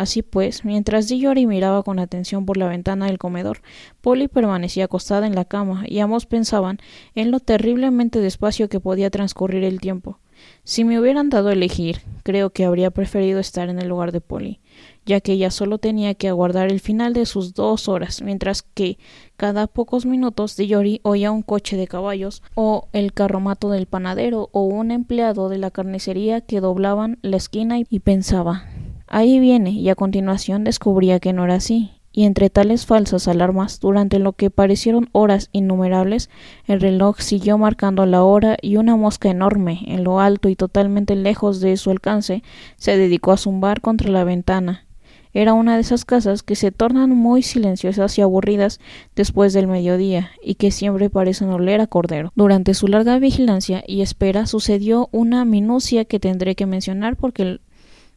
Así 0.00 0.22
pues, 0.22 0.64
mientras 0.64 1.08
Dillory 1.08 1.46
miraba 1.46 1.82
con 1.82 1.98
atención 1.98 2.46
por 2.46 2.56
la 2.56 2.68
ventana 2.68 3.04
del 3.04 3.18
comedor, 3.18 3.60
Polly 4.00 4.28
permanecía 4.28 4.86
acostada 4.86 5.26
en 5.26 5.34
la 5.34 5.44
cama, 5.44 5.84
y 5.86 5.98
ambos 5.98 6.24
pensaban 6.24 6.78
en 7.14 7.30
lo 7.30 7.38
terriblemente 7.38 8.18
despacio 8.18 8.70
que 8.70 8.80
podía 8.80 9.10
transcurrir 9.10 9.62
el 9.62 9.78
tiempo. 9.78 10.18
Si 10.64 10.84
me 10.84 10.98
hubieran 10.98 11.28
dado 11.28 11.50
a 11.50 11.52
elegir, 11.52 12.00
creo 12.22 12.48
que 12.48 12.64
habría 12.64 12.90
preferido 12.90 13.40
estar 13.40 13.68
en 13.68 13.78
el 13.78 13.88
lugar 13.88 14.10
de 14.10 14.22
Polly 14.22 14.60
ya 15.06 15.20
que 15.20 15.32
ella 15.32 15.50
solo 15.50 15.78
tenía 15.78 16.14
que 16.14 16.28
aguardar 16.28 16.70
el 16.70 16.80
final 16.80 17.14
de 17.14 17.26
sus 17.26 17.54
dos 17.54 17.88
horas, 17.88 18.22
mientras 18.22 18.62
que 18.62 18.98
cada 19.36 19.66
pocos 19.66 20.06
minutos 20.06 20.56
Dillory 20.56 21.00
oía 21.02 21.32
un 21.32 21.42
coche 21.42 21.76
de 21.76 21.88
caballos, 21.88 22.42
o 22.54 22.88
el 22.92 23.12
carromato 23.12 23.70
del 23.70 23.86
panadero, 23.86 24.50
o 24.52 24.62
un 24.62 24.90
empleado 24.92 25.48
de 25.48 25.58
la 25.58 25.70
carnicería 25.70 26.40
que 26.40 26.60
doblaban 26.60 27.18
la 27.22 27.36
esquina 27.36 27.78
y 27.80 28.00
pensaba 28.00 28.64
ahí 29.10 29.38
viene, 29.38 29.72
y 29.72 29.88
a 29.90 29.94
continuación 29.94 30.64
descubría 30.64 31.20
que 31.20 31.34
no 31.34 31.44
era 31.44 31.56
así, 31.56 31.90
y 32.12 32.24
entre 32.24 32.50
tales 32.50 32.86
falsas 32.86 33.28
alarmas, 33.28 33.78
durante 33.78 34.18
lo 34.18 34.32
que 34.32 34.50
parecieron 34.50 35.08
horas 35.12 35.48
innumerables, 35.52 36.30
el 36.66 36.80
reloj 36.80 37.20
siguió 37.20 37.58
marcando 37.58 38.04
la 38.06 38.22
hora 38.22 38.56
y 38.60 38.76
una 38.76 38.96
mosca 38.96 39.30
enorme, 39.30 39.80
en 39.86 40.02
lo 40.02 40.20
alto 40.20 40.48
y 40.48 40.56
totalmente 40.56 41.14
lejos 41.14 41.60
de 41.60 41.76
su 41.76 41.90
alcance, 41.90 42.42
se 42.76 42.96
dedicó 42.96 43.32
a 43.32 43.36
zumbar 43.36 43.80
contra 43.80 44.10
la 44.10 44.24
ventana. 44.24 44.86
Era 45.32 45.54
una 45.54 45.76
de 45.76 45.82
esas 45.82 46.04
casas 46.04 46.42
que 46.42 46.56
se 46.56 46.72
tornan 46.72 47.10
muy 47.10 47.42
silenciosas 47.42 48.18
y 48.18 48.22
aburridas 48.22 48.80
después 49.14 49.52
del 49.52 49.68
mediodía 49.68 50.32
y 50.42 50.56
que 50.56 50.72
siempre 50.72 51.08
parecen 51.08 51.50
oler 51.50 51.80
a 51.80 51.86
cordero. 51.86 52.32
Durante 52.34 52.74
su 52.74 52.88
larga 52.88 53.16
vigilancia 53.20 53.84
y 53.86 54.00
espera 54.00 54.46
sucedió 54.46 55.08
una 55.12 55.44
minucia 55.44 56.04
que 56.04 56.18
tendré 56.18 56.56
que 56.56 56.66
mencionar 56.66 57.14
porque 57.14 57.60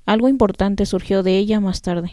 algo 0.05 0.29
importante 0.29 0.85
surgió 0.85 1.23
de 1.23 1.37
ella 1.37 1.59
más 1.59 1.81
tarde. 1.81 2.11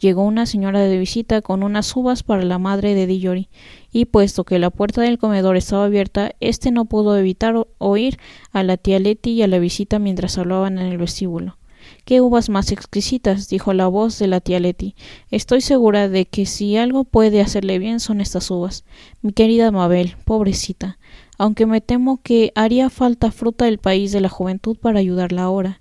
Llegó 0.00 0.22
una 0.22 0.46
señora 0.46 0.80
de 0.80 0.98
visita 0.98 1.42
con 1.42 1.62
unas 1.62 1.94
uvas 1.96 2.22
para 2.22 2.44
la 2.44 2.58
madre 2.58 2.94
de 2.94 3.06
Dillory, 3.06 3.48
y 3.92 4.04
puesto 4.04 4.44
que 4.44 4.58
la 4.58 4.70
puerta 4.70 5.02
del 5.02 5.18
comedor 5.18 5.56
estaba 5.56 5.86
abierta, 5.86 6.32
éste 6.40 6.70
no 6.70 6.84
pudo 6.84 7.16
evitar 7.16 7.66
oír 7.78 8.18
a 8.52 8.62
la 8.62 8.76
tía 8.76 9.00
Letty 9.00 9.30
y 9.30 9.42
a 9.42 9.48
la 9.48 9.58
visita 9.58 9.98
mientras 9.98 10.38
hablaban 10.38 10.78
en 10.78 10.86
el 10.86 10.98
vestíbulo. 10.98 11.58
Qué 12.04 12.20
uvas 12.20 12.48
más 12.48 12.70
exquisitas, 12.72 13.48
dijo 13.48 13.72
la 13.72 13.86
voz 13.86 14.18
de 14.18 14.28
la 14.28 14.40
tía 14.40 14.60
Leti. 14.60 14.94
Estoy 15.30 15.60
segura 15.60 16.08
de 16.08 16.26
que 16.26 16.46
si 16.46 16.76
algo 16.76 17.04
puede 17.04 17.40
hacerle 17.40 17.78
bien 17.78 18.00
son 18.00 18.20
estas 18.20 18.50
uvas. 18.50 18.84
Mi 19.20 19.32
querida 19.32 19.70
Mabel, 19.70 20.16
pobrecita, 20.24 20.98
aunque 21.38 21.66
me 21.66 21.80
temo 21.80 22.20
que 22.22 22.52
haría 22.54 22.90
falta 22.90 23.30
fruta 23.30 23.64
del 23.64 23.78
país 23.78 24.12
de 24.12 24.20
la 24.20 24.28
juventud 24.28 24.76
para 24.76 25.00
ayudarla 25.00 25.42
ahora. 25.42 25.80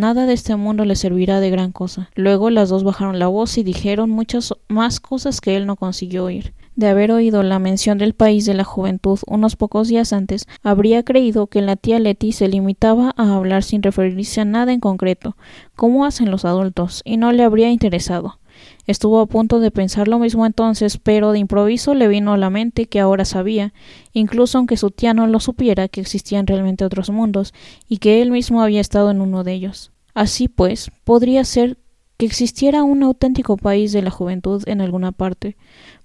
Nada 0.00 0.24
de 0.24 0.32
este 0.32 0.56
mundo 0.56 0.86
le 0.86 0.96
servirá 0.96 1.40
de 1.40 1.50
gran 1.50 1.72
cosa. 1.72 2.08
Luego 2.14 2.48
las 2.48 2.70
dos 2.70 2.84
bajaron 2.84 3.18
la 3.18 3.26
voz 3.26 3.58
y 3.58 3.62
dijeron 3.62 4.08
muchas 4.08 4.54
más 4.66 4.98
cosas 4.98 5.42
que 5.42 5.56
él 5.56 5.66
no 5.66 5.76
consiguió 5.76 6.24
oír 6.24 6.54
de 6.80 6.88
haber 6.88 7.12
oído 7.12 7.42
la 7.42 7.58
mención 7.58 7.98
del 7.98 8.14
país 8.14 8.46
de 8.46 8.54
la 8.54 8.64
juventud 8.64 9.18
unos 9.26 9.54
pocos 9.54 9.88
días 9.88 10.14
antes, 10.14 10.46
habría 10.62 11.02
creído 11.02 11.46
que 11.46 11.60
la 11.60 11.76
tía 11.76 11.98
Letty 11.98 12.32
se 12.32 12.48
limitaba 12.48 13.12
a 13.18 13.36
hablar 13.36 13.62
sin 13.62 13.82
referirse 13.82 14.40
a 14.40 14.46
nada 14.46 14.72
en 14.72 14.80
concreto, 14.80 15.36
como 15.76 16.06
hacen 16.06 16.30
los 16.30 16.46
adultos, 16.46 17.02
y 17.04 17.18
no 17.18 17.32
le 17.32 17.44
habría 17.44 17.70
interesado. 17.70 18.39
Estuvo 18.86 19.20
a 19.20 19.26
punto 19.26 19.60
de 19.60 19.70
pensar 19.70 20.08
lo 20.08 20.18
mismo 20.18 20.46
entonces, 20.46 20.98
pero 20.98 21.32
de 21.32 21.38
improviso 21.38 21.94
le 21.94 22.08
vino 22.08 22.32
a 22.32 22.36
la 22.36 22.50
mente 22.50 22.86
que 22.86 23.00
ahora 23.00 23.24
sabía, 23.24 23.72
incluso 24.12 24.58
aunque 24.58 24.76
su 24.76 24.90
tía 24.90 25.14
no 25.14 25.26
lo 25.26 25.40
supiera, 25.40 25.88
que 25.88 26.00
existían 26.00 26.46
realmente 26.46 26.84
otros 26.84 27.10
mundos, 27.10 27.54
y 27.88 27.98
que 27.98 28.22
él 28.22 28.30
mismo 28.30 28.62
había 28.62 28.80
estado 28.80 29.10
en 29.10 29.20
uno 29.20 29.44
de 29.44 29.52
ellos. 29.52 29.92
Así 30.14 30.48
pues, 30.48 30.90
podría 31.04 31.44
ser 31.44 31.78
que 32.16 32.26
existiera 32.26 32.82
un 32.82 33.02
auténtico 33.02 33.56
país 33.56 33.92
de 33.92 34.02
la 34.02 34.10
juventud 34.10 34.62
en 34.66 34.80
alguna 34.80 35.12
parte, 35.12 35.56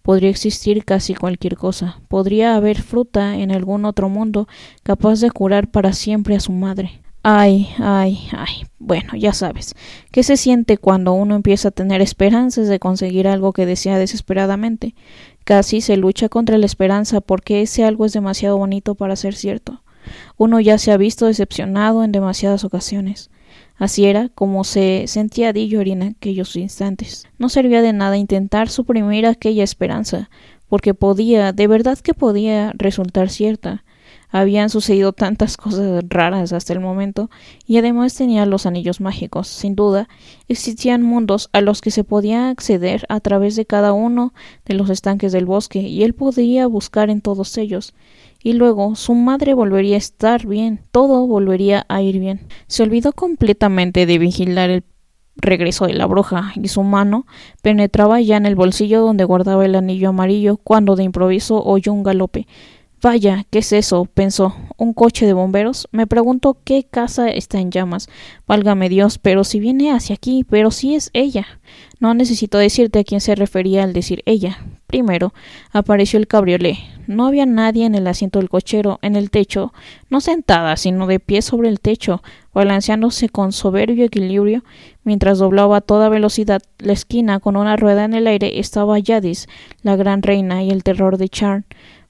podría 0.01 0.29
existir 0.29 0.85
casi 0.85 1.13
cualquier 1.15 1.57
cosa, 1.57 1.99
podría 2.07 2.55
haber 2.55 2.81
fruta 2.81 3.37
en 3.37 3.51
algún 3.51 3.83
otro 3.83 4.07
mundo 4.07 4.47
capaz 4.83 5.19
de 5.19 5.31
curar 5.31 5.71
para 5.71 5.91
siempre 5.91 6.35
a 6.35 6.39
su 6.39 6.51
madre. 6.51 7.01
Ay, 7.27 7.69
ay, 7.79 8.19
ay. 8.37 8.67
Bueno, 8.77 9.15
ya 9.17 9.33
sabes. 9.33 9.73
¿Qué 10.11 10.21
se 10.21 10.37
siente 10.37 10.77
cuando 10.77 11.13
uno 11.13 11.35
empieza 11.35 11.69
a 11.69 11.71
tener 11.71 11.99
esperanzas 11.99 12.67
de 12.67 12.77
conseguir 12.77 13.27
algo 13.27 13.51
que 13.51 13.65
desea 13.65 13.97
desesperadamente? 13.97 14.93
Casi 15.43 15.81
se 15.81 15.97
lucha 15.97 16.29
contra 16.29 16.59
la 16.59 16.67
esperanza 16.67 17.21
porque 17.21 17.63
ese 17.63 17.83
algo 17.83 18.05
es 18.05 18.13
demasiado 18.13 18.59
bonito 18.59 18.93
para 18.93 19.15
ser 19.15 19.33
cierto. 19.33 19.81
Uno 20.37 20.59
ya 20.59 20.77
se 20.77 20.91
ha 20.91 20.97
visto 20.97 21.25
decepcionado 21.25 22.03
en 22.03 22.11
demasiadas 22.11 22.63
ocasiones. 22.63 23.31
Así 23.75 24.05
era 24.05 24.29
como 24.29 24.63
se 24.63 25.05
sentía 25.07 25.51
Dillory 25.51 25.93
en 25.93 26.03
aquellos 26.03 26.55
instantes. 26.55 27.25
No 27.39 27.49
servía 27.49 27.81
de 27.81 27.93
nada 27.93 28.17
intentar 28.17 28.69
suprimir 28.69 29.25
aquella 29.25 29.63
esperanza, 29.63 30.29
porque 30.69 30.93
podía, 30.93 31.53
de 31.53 31.65
verdad 31.65 31.97
que 31.97 32.13
podía 32.13 32.71
resultar 32.75 33.31
cierta. 33.31 33.83
Habían 34.37 34.69
sucedido 34.69 35.13
tantas 35.13 35.55
cosas 35.55 36.03
raras 36.09 36.51
hasta 36.51 36.73
el 36.73 36.81
momento, 36.81 37.29
y 37.65 37.77
además 37.77 38.15
tenía 38.15 38.45
los 38.45 38.65
anillos 38.65 38.99
mágicos. 38.99 39.47
Sin 39.47 39.75
duda, 39.75 40.09
existían 40.49 41.03
mundos 41.03 41.49
a 41.53 41.61
los 41.61 41.79
que 41.79 41.89
se 41.89 42.03
podía 42.03 42.49
acceder 42.49 43.05
a 43.07 43.21
través 43.21 43.55
de 43.55 43.65
cada 43.65 43.93
uno 43.93 44.33
de 44.65 44.73
los 44.73 44.89
estanques 44.89 45.31
del 45.31 45.45
bosque, 45.45 45.79
y 45.79 46.03
él 46.03 46.15
podía 46.15 46.67
buscar 46.67 47.09
en 47.09 47.21
todos 47.21 47.57
ellos. 47.57 47.93
Y 48.43 48.51
luego 48.51 48.97
su 48.97 49.13
madre 49.13 49.53
volvería 49.53 49.95
a 49.95 49.99
estar 49.99 50.45
bien, 50.45 50.81
todo 50.91 51.25
volvería 51.27 51.85
a 51.87 52.01
ir 52.01 52.19
bien. 52.19 52.41
Se 52.67 52.83
olvidó 52.83 53.13
completamente 53.13 54.05
de 54.05 54.17
vigilar 54.17 54.69
el 54.69 54.83
regreso 55.37 55.85
de 55.85 55.93
la 55.93 56.07
bruja, 56.07 56.51
y 56.61 56.67
su 56.67 56.83
mano 56.83 57.25
penetraba 57.61 58.19
ya 58.19 58.35
en 58.35 58.45
el 58.45 58.55
bolsillo 58.55 58.99
donde 58.99 59.23
guardaba 59.23 59.63
el 59.63 59.75
anillo 59.75 60.09
amarillo 60.09 60.57
cuando 60.57 60.97
de 60.97 61.05
improviso 61.05 61.63
oyó 61.63 61.93
un 61.93 62.03
galope. 62.03 62.47
Vaya, 63.05 63.45
¿qué 63.51 63.59
es 63.59 63.71
eso? 63.71 64.05
pensó. 64.05 64.55
¿Un 64.77 64.93
coche 64.93 65.27
de 65.27 65.33
bomberos? 65.33 65.87
Me 65.91 66.07
pregunto 66.07 66.57
qué 66.63 66.85
casa 66.89 67.29
está 67.29 67.59
en 67.59 67.69
llamas. 67.69 68.09
Válgame 68.47 68.89
Dios, 68.89 69.19
pero 69.19 69.43
si 69.43 69.59
viene 69.59 69.91
hacia 69.91 70.15
aquí, 70.15 70.43
pero 70.43 70.71
si 70.71 70.95
es 70.95 71.11
ella. 71.13 71.45
No 71.99 72.15
necesito 72.15 72.57
decirte 72.57 72.97
a 72.97 73.03
quién 73.03 73.21
se 73.21 73.35
refería 73.35 73.83
al 73.83 73.93
decir 73.93 74.23
ella. 74.25 74.57
Primero, 74.87 75.35
apareció 75.71 76.17
el 76.17 76.25
cabriolé. 76.25 76.79
No 77.05 77.27
había 77.27 77.45
nadie 77.45 77.85
en 77.85 77.93
el 77.93 78.07
asiento 78.07 78.39
del 78.39 78.49
cochero, 78.49 78.97
en 79.03 79.15
el 79.15 79.29
techo, 79.29 79.71
no 80.09 80.19
sentada, 80.19 80.75
sino 80.75 81.05
de 81.05 81.19
pie 81.19 81.43
sobre 81.43 81.69
el 81.69 81.81
techo, 81.81 82.23
balanceándose 82.55 83.29
con 83.29 83.51
soberbio 83.51 84.05
equilibrio, 84.05 84.63
mientras 85.03 85.37
doblaba 85.37 85.77
a 85.77 85.81
toda 85.81 86.09
velocidad 86.09 86.63
la 86.79 86.93
esquina 86.93 87.39
con 87.39 87.55
una 87.55 87.75
rueda 87.75 88.03
en 88.05 88.15
el 88.15 88.25
aire, 88.25 88.59
estaba 88.59 88.97
Yadis, 88.97 89.47
la 89.83 89.95
gran 89.95 90.23
reina 90.23 90.63
y 90.63 90.71
el 90.71 90.81
terror 90.83 91.19
de 91.19 91.29
Charn. 91.29 91.65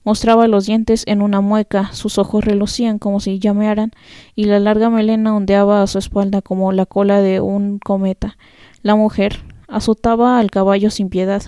Mostraba 0.05 0.47
los 0.47 0.67
dientes 0.67 1.03
en 1.07 1.23
una 1.23 1.41
mueca, 1.41 1.89
sus 1.93 2.19
ojos 2.19 2.45
relucían 2.45 2.99
como 2.99 3.19
si 3.19 3.39
llamearan, 3.39 3.91
y 4.35 4.45
la 4.45 4.59
larga 4.59 4.91
melena 4.91 5.35
ondeaba 5.35 5.81
a 5.81 5.87
su 5.87 5.97
espalda 5.97 6.43
como 6.43 6.71
la 6.71 6.85
cola 6.85 7.21
de 7.21 7.41
un 7.41 7.79
cometa. 7.79 8.37
La 8.83 8.95
mujer 8.95 9.43
azotaba 9.67 10.37
al 10.37 10.51
caballo 10.51 10.91
sin 10.91 11.09
piedad, 11.09 11.41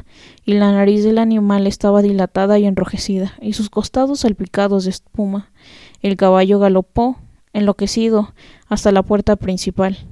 y 0.44 0.54
la 0.54 0.72
nariz 0.72 1.04
del 1.04 1.20
animal 1.20 1.68
estaba 1.68 2.02
dilatada 2.02 2.58
y 2.58 2.66
enrojecida, 2.66 3.36
y 3.42 3.54
sus 3.54 3.70
costados 3.70 4.22
salpicados 4.22 4.86
de 4.86 4.90
espuma. 4.90 5.52
El 6.02 6.18
caballo 6.18 6.58
galopó, 6.58 7.18
enloquecido, 7.54 8.34
hasta 8.68 8.92
la 8.92 9.04
puerta 9.04 9.36
principal 9.36 10.08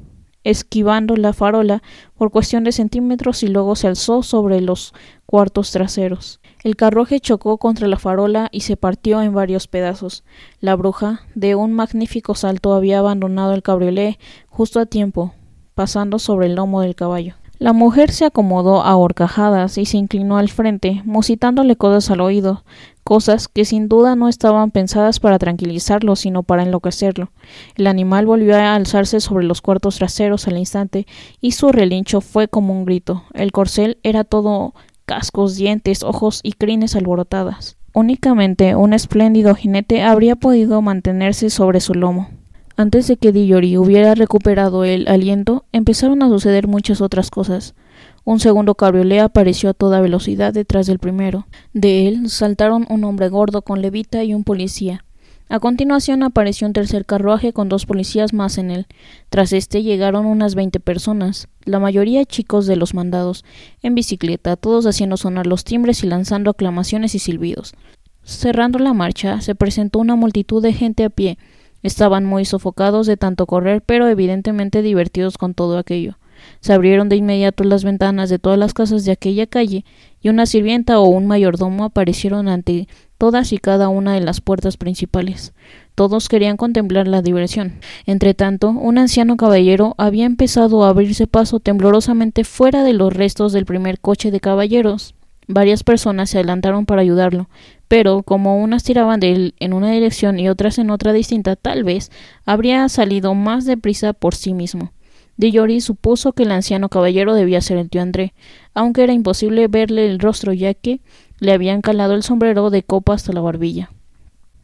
esquivando 0.45 1.17
la 1.17 1.33
farola 1.33 1.81
por 2.15 2.31
cuestión 2.31 2.63
de 2.63 2.71
centímetros 2.71 3.43
y 3.43 3.49
luego 3.49 3.75
se 3.75 3.87
alzó 3.87 4.23
sobre 4.23 4.61
los 4.61 4.93
cuartos 5.35 5.71
traseros. 5.71 6.39
El 6.63 6.77
carruaje 6.77 7.19
chocó 7.19 7.57
contra 7.57 7.89
la 7.89 7.99
farola 7.99 8.47
y 8.53 8.61
se 8.61 8.77
partió 8.77 9.21
en 9.21 9.33
varios 9.33 9.67
pedazos. 9.67 10.23
La 10.61 10.77
bruja, 10.77 11.23
de 11.35 11.55
un 11.55 11.73
magnífico 11.73 12.35
salto, 12.35 12.73
había 12.73 12.99
abandonado 12.99 13.53
el 13.53 13.61
cabriolé 13.61 14.17
justo 14.47 14.79
a 14.79 14.85
tiempo, 14.85 15.33
pasando 15.73 16.19
sobre 16.19 16.47
el 16.47 16.55
lomo 16.55 16.79
del 16.79 16.95
caballo. 16.95 17.35
La 17.59 17.73
mujer 17.73 18.11
se 18.11 18.23
acomodó 18.23 18.81
a 18.81 18.95
horcajadas 18.95 19.77
y 19.77 19.85
se 19.85 19.97
inclinó 19.97 20.37
al 20.37 20.47
frente, 20.47 21.01
musitándole 21.03 21.75
cosas 21.75 22.09
al 22.11 22.21
oído, 22.21 22.63
cosas 23.03 23.49
que 23.49 23.65
sin 23.65 23.89
duda 23.89 24.15
no 24.15 24.29
estaban 24.29 24.71
pensadas 24.71 25.19
para 25.19 25.37
tranquilizarlo, 25.37 26.15
sino 26.15 26.43
para 26.43 26.63
enloquecerlo. 26.63 27.31
El 27.75 27.87
animal 27.87 28.25
volvió 28.25 28.55
a 28.55 28.73
alzarse 28.73 29.19
sobre 29.19 29.45
los 29.45 29.61
cuartos 29.61 29.97
traseros 29.97 30.47
al 30.47 30.57
instante, 30.57 31.05
y 31.41 31.51
su 31.51 31.73
relincho 31.73 32.21
fue 32.21 32.47
como 32.47 32.71
un 32.71 32.85
grito. 32.85 33.25
El 33.33 33.51
corcel 33.51 33.97
era 34.01 34.23
todo 34.23 34.73
cascos, 35.05 35.55
dientes, 35.55 36.03
ojos 36.03 36.39
y 36.43 36.53
crines 36.53 36.95
alborotadas. 36.95 37.77
Únicamente 37.93 38.75
un 38.75 38.93
espléndido 38.93 39.55
jinete 39.55 40.01
habría 40.01 40.35
podido 40.35 40.81
mantenerse 40.81 41.50
sobre 41.50 41.79
su 41.79 41.93
lomo. 41.93 42.29
Antes 42.77 43.07
de 43.07 43.15
que 43.15 43.31
Dillori 43.31 43.77
hubiera 43.77 44.15
recuperado 44.15 44.83
el 44.83 45.07
aliento, 45.07 45.63
empezaron 45.71 46.21
a 46.21 46.27
suceder 46.27 46.67
muchas 46.67 47.00
otras 47.00 47.31
cosas. 47.31 47.74
Un 48.25 48.41
segundo 48.41 48.75
cabriolé 48.75 49.21
apareció 49.21 49.69
a 49.69 49.74
toda 49.74 50.01
velocidad 50.01 50.53
detrás 50.53 50.88
del 50.88 51.00
primero. 51.00 51.47
De 51.74 52.09
él 52.09 52.29
saltaron 52.29 52.85
un 52.89 53.05
hombre 53.05 53.29
gordo 53.29 53.62
con 53.62 53.81
levita 53.81 54.25
y 54.25 54.33
un 54.33 54.43
policía. 54.43 55.04
A 55.47 55.59
continuación 55.59 56.23
apareció 56.23 56.65
un 56.67 56.73
tercer 56.73 57.05
carruaje 57.05 57.53
con 57.53 57.69
dos 57.69 57.85
policías 57.85 58.33
más 58.33 58.57
en 58.57 58.71
él. 58.71 58.87
Tras 59.29 59.53
este 59.53 59.83
llegaron 59.83 60.25
unas 60.25 60.55
veinte 60.55 60.79
personas, 60.79 61.47
la 61.65 61.79
mayoría 61.79 62.25
chicos 62.25 62.65
de 62.65 62.75
los 62.75 62.93
mandados, 62.93 63.45
en 63.83 63.95
bicicleta, 63.95 64.55
todos 64.55 64.85
haciendo 64.85 65.17
sonar 65.17 65.45
los 65.47 65.63
timbres 65.63 66.03
y 66.03 66.07
lanzando 66.07 66.51
aclamaciones 66.51 67.13
y 67.15 67.19
silbidos. 67.19 67.73
Cerrando 68.23 68.79
la 68.79 68.93
marcha, 68.93 69.39
se 69.41 69.53
presentó 69.53 69.99
una 69.99 70.15
multitud 70.15 70.63
de 70.63 70.73
gente 70.73 71.03
a 71.03 71.09
pie, 71.09 71.37
Estaban 71.85 72.25
muy 72.25 72.45
sofocados 72.45 73.05
de 73.05 73.15
tanto 73.15 73.45
correr, 73.45 73.83
pero 73.85 74.07
evidentemente 74.07 74.81
divertidos 74.81 75.37
con 75.37 75.53
todo 75.53 75.77
aquello. 75.77 76.17
Se 76.59 76.73
abrieron 76.73 77.09
de 77.09 77.15
inmediato 77.15 77.63
las 77.63 77.83
ventanas 77.83 78.27
de 78.31 78.39
todas 78.39 78.57
las 78.57 78.73
casas 78.73 79.05
de 79.05 79.11
aquella 79.11 79.45
calle, 79.45 79.85
y 80.19 80.29
una 80.29 80.47
sirvienta 80.47 80.99
o 80.99 81.07
un 81.07 81.27
mayordomo 81.27 81.83
aparecieron 81.83 82.47
ante 82.47 82.87
todas 83.17 83.53
y 83.53 83.57
cada 83.57 83.89
una 83.89 84.13
de 84.13 84.22
las 84.22 84.41
puertas 84.41 84.77
principales. 84.77 85.53
Todos 85.95 86.27
querían 86.29 86.57
contemplar 86.57 87.07
la 87.07 87.22
diversión. 87.22 87.79
Entretanto, 88.05 88.69
un 88.69 88.98
anciano 88.98 89.38
caballero 89.38 89.95
había 89.98 90.25
empezado 90.25 90.84
a 90.84 90.89
abrirse 90.89 91.27
paso 91.27 91.60
temblorosamente 91.60 92.43
fuera 92.43 92.84
de 92.84 92.93
los 92.93 93.13
restos 93.13 93.53
del 93.53 93.65
primer 93.65 94.00
coche 94.00 94.31
de 94.31 94.39
caballeros. 94.39 95.15
Varias 95.48 95.84
personas 95.84 96.31
se 96.31 96.39
adelantaron 96.39 96.86
para 96.86 97.01
ayudarlo, 97.01 97.50
pero 97.88 98.24
como 98.24 98.57
unas 98.62 98.84
tiraban 98.84 99.19
de 99.19 99.31
él 99.31 99.55
en 99.60 99.74
una 99.74 99.91
dirección 99.91 100.39
y 100.39 100.50
otras 100.50 100.79
en 100.79 100.89
otra 100.89 101.13
distinta, 101.13 101.55
tal 101.55 101.84
vez 101.84 102.12
habría 102.45 102.89
salido 102.89 103.36
más 103.36 103.65
deprisa 103.65 104.13
por 104.13 104.34
sí 104.36 104.53
mismo. 104.53 104.91
Dillori 105.38 105.81
supuso 105.81 106.31
que 106.31 106.43
el 106.43 106.51
anciano 106.51 106.89
caballero 106.89 107.34
debía 107.34 107.62
ser 107.62 107.77
el 107.77 107.89
tío 107.89 108.01
André, 108.01 108.34
aunque 108.74 109.03
era 109.03 109.13
imposible 109.13 109.67
verle 109.67 110.07
el 110.07 110.19
rostro 110.19 110.53
ya 110.53 110.74
que 110.74 111.01
le 111.39 111.51
habían 111.51 111.81
calado 111.81 112.13
el 112.13 112.23
sombrero 112.23 112.69
de 112.69 112.83
copa 112.83 113.13
hasta 113.13 113.33
la 113.33 113.41
barbilla. 113.41 113.91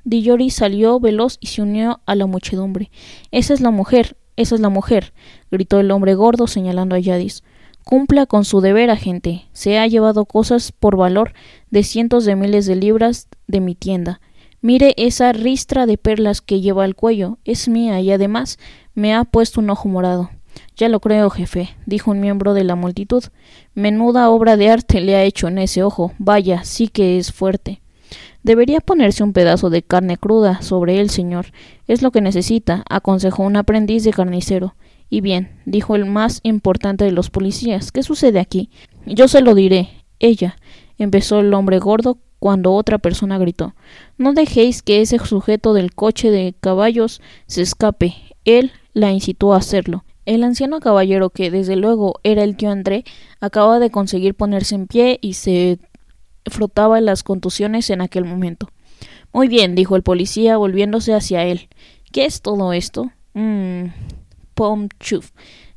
Dillori 0.04 0.50
salió 0.50 1.00
veloz 1.00 1.38
y 1.40 1.48
se 1.48 1.62
unió 1.62 2.02
a 2.06 2.16
la 2.16 2.26
muchedumbre. 2.26 2.90
Esa 3.32 3.54
es 3.54 3.62
la 3.62 3.72
mujer, 3.72 4.18
esa 4.36 4.56
es 4.56 4.62
la 4.62 4.70
mujer, 4.70 5.14
gritó 5.52 5.80
el 5.80 5.92
hombre 5.92 6.16
gordo 6.16 6.48
señalando 6.48 6.96
a 6.96 7.00
Yadis. 7.00 7.44
Cumpla 7.84 8.26
con 8.26 8.46
su 8.46 8.62
deber, 8.62 8.90
agente. 8.90 9.46
Se 9.54 9.80
ha 9.80 9.88
llevado 9.88 10.26
cosas 10.26 10.72
por 10.72 10.96
valor 10.96 11.34
de 11.70 11.84
cientos 11.84 12.26
de 12.26 12.36
miles 12.36 12.66
de 12.66 12.76
libras 12.76 13.28
de 13.48 13.60
mi 13.60 13.76
tienda. 13.76 14.22
Mire 14.62 14.94
esa 14.98 15.34
ristra 15.34 15.88
de 15.88 15.98
perlas 15.98 16.42
que 16.42 16.62
lleva 16.62 16.84
al 16.84 16.96
cuello. 16.96 17.40
Es 17.44 17.68
mía 17.68 18.00
y 18.00 18.12
además 18.12 18.60
me 18.94 19.14
ha 19.14 19.24
puesto 19.24 19.60
un 19.60 19.72
ojo 19.72 19.90
morado. 19.90 20.30
Ya 20.76 20.90
lo 20.90 21.00
creo, 21.00 21.30
jefe, 21.30 21.70
dijo 21.86 22.12
un 22.12 22.20
miembro 22.20 22.54
de 22.54 22.64
la 22.64 22.76
multitud. 22.76 23.24
Menuda 23.74 24.30
obra 24.30 24.58
de 24.58 24.70
arte 24.70 25.02
le 25.02 25.16
ha 25.16 25.24
hecho 25.24 25.48
en 25.48 25.58
ese 25.58 25.84
ojo. 25.84 26.14
Vaya, 26.18 26.64
sí 26.64 26.88
que 26.88 27.18
es 27.18 27.32
fuerte. 27.32 27.82
Debería 28.44 28.80
ponerse 28.80 29.24
un 29.24 29.34
pedazo 29.34 29.70
de 29.70 29.84
carne 29.84 30.18
cruda 30.18 30.62
sobre 30.62 31.00
él, 31.00 31.10
señor. 31.10 31.48
Es 31.88 32.02
lo 32.02 32.12
que 32.12 32.22
necesita, 32.22 32.84
aconsejó 32.90 33.44
un 33.44 33.56
aprendiz 33.56 34.04
de 34.04 34.12
carnicero. 34.12 34.76
Y 35.10 35.22
bien, 35.22 35.60
dijo 35.66 35.96
el 35.96 36.06
más 36.06 36.40
importante 36.44 37.06
de 37.06 37.12
los 37.12 37.30
policías, 37.30 37.92
¿qué 37.92 38.02
sucede 38.02 38.40
aquí? 38.40 38.70
Yo 39.06 39.28
se 39.28 39.42
lo 39.42 39.54
diré. 39.54 39.90
Ella. 40.20 40.56
empezó 40.98 41.40
el 41.40 41.54
hombre 41.54 41.80
gordo 41.80 42.20
cuando 42.40 42.74
otra 42.74 42.98
persona 42.98 43.38
gritó. 43.38 43.76
No 44.18 44.34
dejéis 44.34 44.82
que 44.82 45.02
ese 45.02 45.20
sujeto 45.20 45.74
del 45.74 45.94
coche 45.94 46.32
de 46.32 46.56
caballos 46.60 47.22
se 47.48 47.62
escape. 47.62 48.16
Él 48.46 48.72
la 48.94 49.12
incitó 49.12 49.54
a 49.54 49.58
hacerlo. 49.58 50.04
El 50.26 50.44
anciano 50.44 50.80
caballero, 50.80 51.30
que 51.30 51.52
desde 51.52 51.76
luego 51.76 52.20
era 52.24 52.44
el 52.44 52.56
tío 52.56 52.72
André, 52.72 53.04
acababa 53.40 53.80
de 53.80 53.90
conseguir 53.90 54.36
ponerse 54.36 54.76
en 54.76 54.88
pie 54.88 55.18
y 55.22 55.34
se 55.34 55.80
frotaba 56.46 57.02
las 57.02 57.24
contusiones 57.24 57.90
en 57.90 58.02
aquel 58.02 58.26
momento. 58.26 58.70
Muy 59.34 59.48
bien, 59.48 59.76
dijo 59.76 59.96
el 59.96 60.04
policía, 60.04 60.58
volviéndose 60.58 61.14
hacia 61.14 61.44
él. 61.44 61.70
¿Qué 62.12 62.26
es 62.26 62.42
todo 62.42 62.74
esto? 62.74 63.12
Mmm 63.34 63.88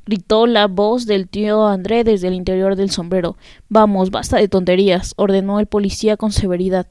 gritó 0.07 0.47
la 0.47 0.67
voz 0.67 1.07
del 1.07 1.29
tío 1.29 1.67
André 1.67 2.05
desde 2.05 2.29
el 2.29 2.35
interior 2.35 2.77
del 2.77 2.91
sombrero. 2.91 3.37
Vamos, 3.69 4.11
basta 4.11 4.37
de 4.37 4.49
tonterías, 4.49 5.15
ordenó 5.17 5.61
el 5.61 5.67
policía 5.67 6.17
con 6.17 6.33
severidad. 6.33 6.87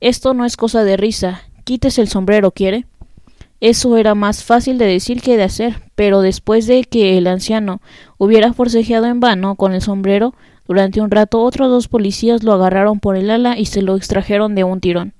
Esto 0.00 0.34
no 0.34 0.44
es 0.44 0.56
cosa 0.56 0.84
de 0.84 0.96
risa. 0.96 1.42
Quítese 1.64 2.02
el 2.02 2.08
sombrero, 2.08 2.50
¿quiere? 2.50 2.86
Eso 3.60 3.96
era 3.98 4.14
más 4.14 4.42
fácil 4.42 4.78
de 4.78 4.86
decir 4.86 5.20
que 5.20 5.36
de 5.36 5.42
hacer, 5.42 5.82
pero 5.94 6.22
después 6.22 6.66
de 6.66 6.84
que 6.84 7.18
el 7.18 7.26
anciano 7.26 7.82
hubiera 8.16 8.54
forcejeado 8.54 9.06
en 9.06 9.20
vano 9.20 9.54
con 9.54 9.74
el 9.74 9.82
sombrero, 9.82 10.34
durante 10.66 11.00
un 11.00 11.10
rato 11.10 11.42
otros 11.42 11.68
dos 11.68 11.88
policías 11.88 12.42
lo 12.42 12.52
agarraron 12.54 13.00
por 13.00 13.16
el 13.16 13.30
ala 13.30 13.58
y 13.58 13.66
se 13.66 13.82
lo 13.82 13.96
extrajeron 13.96 14.54
de 14.54 14.64
un 14.64 14.80
tirón. 14.80 15.14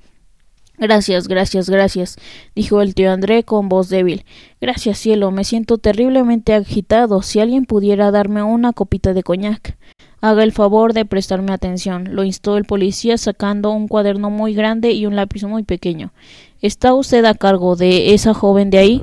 Gracias, 0.79 1.29
gracias, 1.29 1.69
gracias, 1.69 2.17
dijo 2.55 2.81
el 2.81 2.95
tío 2.95 3.13
André 3.13 3.45
con 3.45 3.69
voz 3.69 3.91
débil. 3.91 4.25
Gracias, 4.63 4.97
cielo, 4.97 5.31
me 5.31 5.45
siento 5.45 5.77
terriblemente 5.77 6.55
agitado. 6.55 7.21
Si 7.21 7.39
alguien 7.39 7.67
pudiera 7.67 8.11
darme 8.11 8.43
una 8.43 8.73
copita 8.73 9.13
de 9.13 9.23
coñac. 9.23 9.77
Haga 10.23 10.45
el 10.45 10.53
favor 10.53 10.93
de 10.93 11.07
prestarme 11.07 11.53
atención, 11.53 12.15
lo 12.15 12.25
instó 12.25 12.59
el 12.59 12.67
policía 12.67 13.17
sacando 13.17 13.71
un 13.71 13.89
cuaderno 13.89 14.29
muy 14.29 14.53
grande 14.53 14.93
y 14.93 15.07
un 15.07 15.17
lápiz 15.17 15.45
muy 15.45 15.63
pequeño. 15.63 16.13
¿Está 16.61 16.93
usted 16.93 17.25
a 17.25 17.35
cargo 17.35 17.75
de 17.75 18.13
esa 18.13 18.35
joven 18.35 18.69
de 18.69 18.79
ahí? 18.79 19.03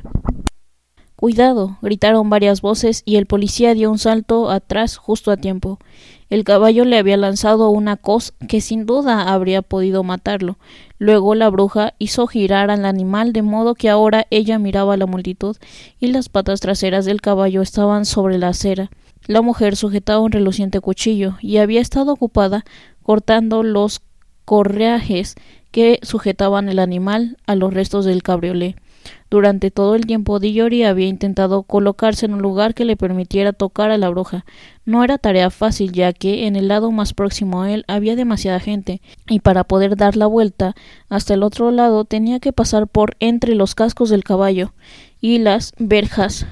Cuidado. 1.16 1.78
gritaron 1.82 2.30
varias 2.30 2.60
voces 2.60 3.02
y 3.04 3.16
el 3.16 3.26
policía 3.26 3.74
dio 3.74 3.90
un 3.90 3.98
salto 3.98 4.48
atrás 4.48 4.96
justo 4.96 5.32
a 5.32 5.36
tiempo. 5.36 5.80
El 6.30 6.44
caballo 6.44 6.84
le 6.84 6.96
había 6.96 7.16
lanzado 7.16 7.70
una 7.70 7.96
cos 7.96 8.34
que 8.46 8.60
sin 8.60 8.86
duda 8.86 9.32
habría 9.32 9.62
podido 9.62 10.04
matarlo. 10.04 10.58
Luego 10.98 11.34
la 11.34 11.48
bruja 11.48 11.94
hizo 11.98 12.28
girar 12.28 12.70
al 12.70 12.84
animal 12.84 13.32
de 13.32 13.42
modo 13.42 13.74
que 13.74 13.88
ahora 13.88 14.28
ella 14.30 14.60
miraba 14.60 14.94
a 14.94 14.96
la 14.96 15.06
multitud 15.06 15.56
y 15.98 16.06
las 16.06 16.28
patas 16.28 16.60
traseras 16.60 17.04
del 17.04 17.20
caballo 17.20 17.62
estaban 17.62 18.04
sobre 18.04 18.38
la 18.38 18.50
acera. 18.50 18.88
La 19.26 19.42
mujer 19.42 19.76
sujetaba 19.76 20.20
un 20.20 20.32
reluciente 20.32 20.80
cuchillo 20.80 21.36
y 21.40 21.58
había 21.58 21.80
estado 21.80 22.12
ocupada 22.12 22.64
cortando 23.02 23.62
los 23.62 24.00
correajes 24.44 25.34
que 25.70 25.98
sujetaban 26.02 26.68
el 26.68 26.78
animal 26.78 27.36
a 27.46 27.54
los 27.54 27.74
restos 27.74 28.04
del 28.04 28.22
cabriolé. 28.22 28.76
Durante 29.30 29.70
todo 29.70 29.94
el 29.94 30.06
tiempo 30.06 30.40
Dillori 30.40 30.84
había 30.84 31.06
intentado 31.06 31.62
colocarse 31.62 32.26
en 32.26 32.34
un 32.34 32.40
lugar 32.40 32.74
que 32.74 32.84
le 32.84 32.96
permitiera 32.96 33.52
tocar 33.52 33.90
a 33.90 33.98
la 33.98 34.08
bruja. 34.08 34.44
No 34.86 35.04
era 35.04 35.18
tarea 35.18 35.50
fácil, 35.50 35.92
ya 35.92 36.12
que 36.12 36.46
en 36.46 36.56
el 36.56 36.68
lado 36.68 36.90
más 36.90 37.12
próximo 37.12 37.62
a 37.62 37.70
él 37.70 37.84
había 37.88 38.16
demasiada 38.16 38.58
gente, 38.58 39.02
y 39.28 39.40
para 39.40 39.64
poder 39.64 39.96
dar 39.96 40.16
la 40.16 40.26
vuelta 40.26 40.74
hasta 41.08 41.34
el 41.34 41.42
otro 41.42 41.70
lado 41.70 42.04
tenía 42.04 42.40
que 42.40 42.52
pasar 42.52 42.88
por 42.88 43.16
entre 43.20 43.54
los 43.54 43.74
cascos 43.74 44.08
del 44.08 44.24
caballo 44.24 44.72
y 45.20 45.38
las 45.38 45.72
verjas 45.78 46.46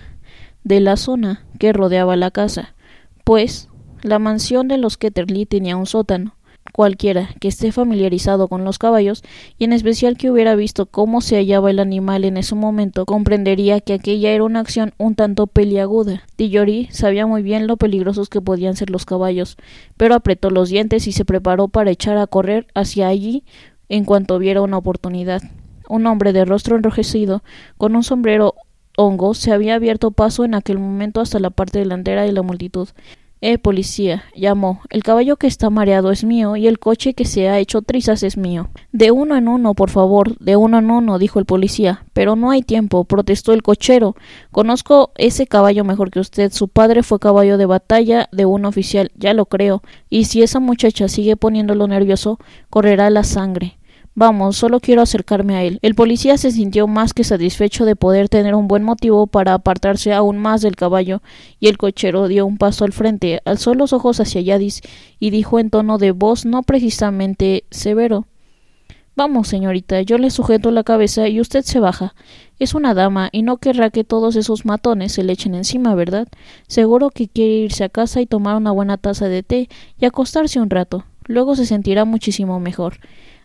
de 0.65 0.81
la 0.81 0.97
zona 0.97 1.46
que 1.57 1.73
rodeaba 1.73 2.17
la 2.17 2.31
casa, 2.31 2.75
pues 3.25 3.69
la 4.03 4.19
mansión 4.19 4.69
de 4.69 4.79
los 4.79 4.97
Ketterly 4.97 5.47
tenía 5.47 5.77
un 5.77 5.87
sótano. 5.87 6.37
Cualquiera 6.73 7.31
que 7.41 7.49
esté 7.49 7.73
familiarizado 7.73 8.49
con 8.49 8.65
los 8.65 8.79
caballos, 8.79 9.23
y 9.59 9.65
en 9.65 9.73
especial 9.73 10.17
que 10.17 10.31
hubiera 10.31 10.55
visto 10.55 10.87
cómo 10.87 11.21
se 11.21 11.37
hallaba 11.37 11.71
el 11.71 11.79
animal 11.79 12.25
en 12.25 12.37
ese 12.37 12.55
momento, 12.55 13.07
comprendería 13.07 13.81
que 13.81 13.95
aquella 13.95 14.31
era 14.31 14.45
una 14.45 14.61
acción 14.61 14.93
un 14.99 15.15
tanto 15.15 15.47
peliaguda. 15.47 16.23
Tillori 16.37 16.89
sabía 16.91 17.27
muy 17.27 17.43
bien 17.43 17.67
lo 17.67 17.77
peligrosos 17.77 18.29
que 18.29 18.41
podían 18.41 18.77
ser 18.77 18.91
los 18.91 19.07
caballos, 19.07 19.57
pero 19.97 20.15
apretó 20.15 20.51
los 20.51 20.69
dientes 20.69 21.07
y 21.07 21.13
se 21.13 21.25
preparó 21.25 21.69
para 21.69 21.91
echar 21.91 22.19
a 22.19 22.27
correr 22.27 22.67
hacia 22.75 23.09
allí 23.09 23.45
en 23.89 24.05
cuanto 24.05 24.39
viera 24.39 24.61
una 24.61 24.79
oportunidad. 24.79 25.43
Un 25.89 26.07
hombre 26.07 26.33
de 26.33 26.45
rostro 26.45 26.77
enrojecido, 26.77 27.43
con 27.79 27.95
un 27.97 28.03
sombrero 28.03 28.55
hongo, 28.97 29.35
se 29.35 29.53
había 29.53 29.75
abierto 29.77 30.11
paso 30.11 30.45
en 30.45 30.55
aquel 30.55 30.79
momento 30.79 31.21
hasta 31.21 31.39
la 31.39 31.51
parte 31.51 31.79
delantera 31.79 32.23
de 32.23 32.33
la 32.33 32.43
multitud. 32.43 32.89
Eh, 33.43 33.59
policía, 33.59 34.25
llamó. 34.35 34.81
El 34.89 35.03
caballo 35.03 35.37
que 35.37 35.47
está 35.47 35.69
mareado 35.69 36.11
es 36.11 36.25
mío 36.25 36.57
y 36.57 36.67
el 36.67 36.79
coche 36.79 37.13
que 37.13 37.27
se 37.27 37.51
ha 37.51 37.59
hecho 37.59 37.83
trizas 37.83 38.23
es 38.23 38.39
mío. 38.39 38.71
De 38.93 39.11
uno 39.11 39.37
en 39.37 39.47
uno, 39.47 39.75
por 39.75 39.91
favor, 39.91 40.39
de 40.39 40.57
uno 40.57 40.79
en 40.79 40.91
uno, 40.91 41.19
dijo 41.19 41.39
el 41.39 41.45
policía. 41.45 42.07
Pero 42.15 42.35
no 42.35 42.51
hay 42.51 42.63
tiempo, 42.63 43.05
protestó 43.05 43.53
el 43.53 43.63
cochero. 43.63 44.17
Conozco 44.53 45.13
ese 45.17 45.47
caballo 45.47 45.85
mejor 45.85 46.11
que 46.11 46.21
usted. 46.21 46.51
Su 46.51 46.69
padre 46.69 47.03
fue 47.03 47.19
caballo 47.19 47.59
de 47.59 47.67
batalla 47.67 48.31
de 48.33 48.47
un 48.47 48.65
oficial, 48.65 49.13
ya 49.17 49.35
lo 49.35 49.45
creo. 49.45 49.83
Y 50.09 50.25
si 50.25 50.43
esa 50.43 50.59
muchacha 50.59 51.07
sigue 51.07 51.37
poniéndolo 51.37 51.87
nervioso, 51.89 52.39
correrá 52.71 53.11
la 53.11 53.23
sangre. 53.23 53.77
Vamos, 54.19 54.57
solo 54.57 54.81
quiero 54.81 55.03
acercarme 55.03 55.57
a 55.57 55.63
él. 55.63 55.79
El 55.83 55.95
policía 55.95 56.39
se 56.39 56.51
sintió 56.51 56.87
más 56.87 57.13
que 57.13 57.23
satisfecho 57.23 57.85
de 57.85 57.97
poder 57.97 58.31
tener 58.31 58.55
un 58.55 58.67
buen 58.67 58.83
motivo 58.83 59.27
para 59.27 59.53
apartarse 59.53 60.15
aún 60.15 60.39
más 60.39 60.63
del 60.63 60.75
caballo, 60.75 61.21
y 61.61 61.69
el 61.69 61.77
cochero 61.77 62.27
dio 62.27 62.47
un 62.47 62.57
paso 62.57 62.87
al 62.87 62.95
frente, 62.95 63.43
alzó 63.45 63.75
los 63.75 63.93
ojos 63.93 64.19
hacia 64.19 64.41
Yadis 64.41 64.81
y 65.21 65.29
dijo 65.29 65.59
en 65.59 65.69
tono 65.69 65.99
de 65.99 66.13
voz 66.13 66.47
no 66.47 66.63
precisamente 66.63 67.65
severo 67.71 68.27
Vamos, 69.17 69.49
señorita, 69.49 70.01
yo 70.01 70.17
le 70.17 70.31
sujeto 70.31 70.71
la 70.71 70.83
cabeza 70.83 71.29
y 71.29 71.39
usted 71.39 71.63
se 71.63 71.79
baja. 71.79 72.15
Es 72.59 72.73
una 72.73 72.95
dama 72.95 73.29
y 73.33 73.43
no 73.43 73.59
querrá 73.59 73.91
que 73.91 74.03
todos 74.03 74.35
esos 74.37 74.65
matones 74.65 75.13
se 75.13 75.25
le 75.25 75.35
echen 75.35 75.55
encima, 75.55 75.95
¿verdad? 75.95 76.27
Seguro 76.69 77.11
que 77.11 77.29
quiere 77.29 77.53
irse 77.53 77.85
a 77.85 77.91
casa 77.91 78.23
y 78.23 78.27
tomar 78.27 78.57
una 78.57 78.71
buena 78.71 78.97
taza 78.97 79.29
de 79.29 79.43
té 79.43 79.69
y 79.99 80.07
acostarse 80.07 80.59
un 80.59 80.71
rato. 80.71 81.05
Luego 81.27 81.55
se 81.55 81.67
sentirá 81.67 82.07
muchísimo 82.07 82.61
mejor. 82.61 82.99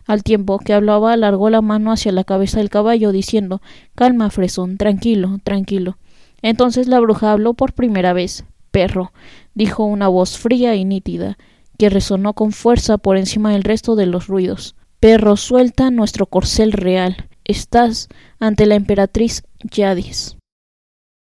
Al 0.06 0.22
tiempo 0.22 0.58
que 0.58 0.72
hablaba 0.72 1.12
alargó 1.12 1.50
la 1.50 1.60
mano 1.62 1.92
hacia 1.92 2.12
la 2.12 2.24
cabeza 2.24 2.58
del 2.58 2.70
caballo, 2.70 3.12
diciendo 3.12 3.62
Calma, 3.94 4.30
Fresón, 4.30 4.76
tranquilo, 4.76 5.38
tranquilo. 5.44 5.98
Entonces 6.42 6.88
la 6.88 7.00
bruja 7.00 7.32
habló 7.32 7.54
por 7.54 7.72
primera 7.72 8.12
vez. 8.12 8.44
Perro, 8.70 9.12
dijo 9.54 9.84
una 9.84 10.08
voz 10.08 10.38
fría 10.38 10.74
y 10.74 10.84
nítida, 10.84 11.38
que 11.78 11.90
resonó 11.90 12.32
con 12.32 12.52
fuerza 12.52 12.98
por 12.98 13.16
encima 13.16 13.52
del 13.52 13.62
resto 13.62 13.96
de 13.96 14.06
los 14.06 14.26
ruidos. 14.26 14.74
Perro, 14.98 15.36
suelta 15.36 15.90
nuestro 15.90 16.26
corcel 16.26 16.72
real. 16.72 17.28
Estás 17.44 18.08
ante 18.38 18.66
la 18.66 18.76
emperatriz 18.76 19.42
Yadis. 19.62 20.36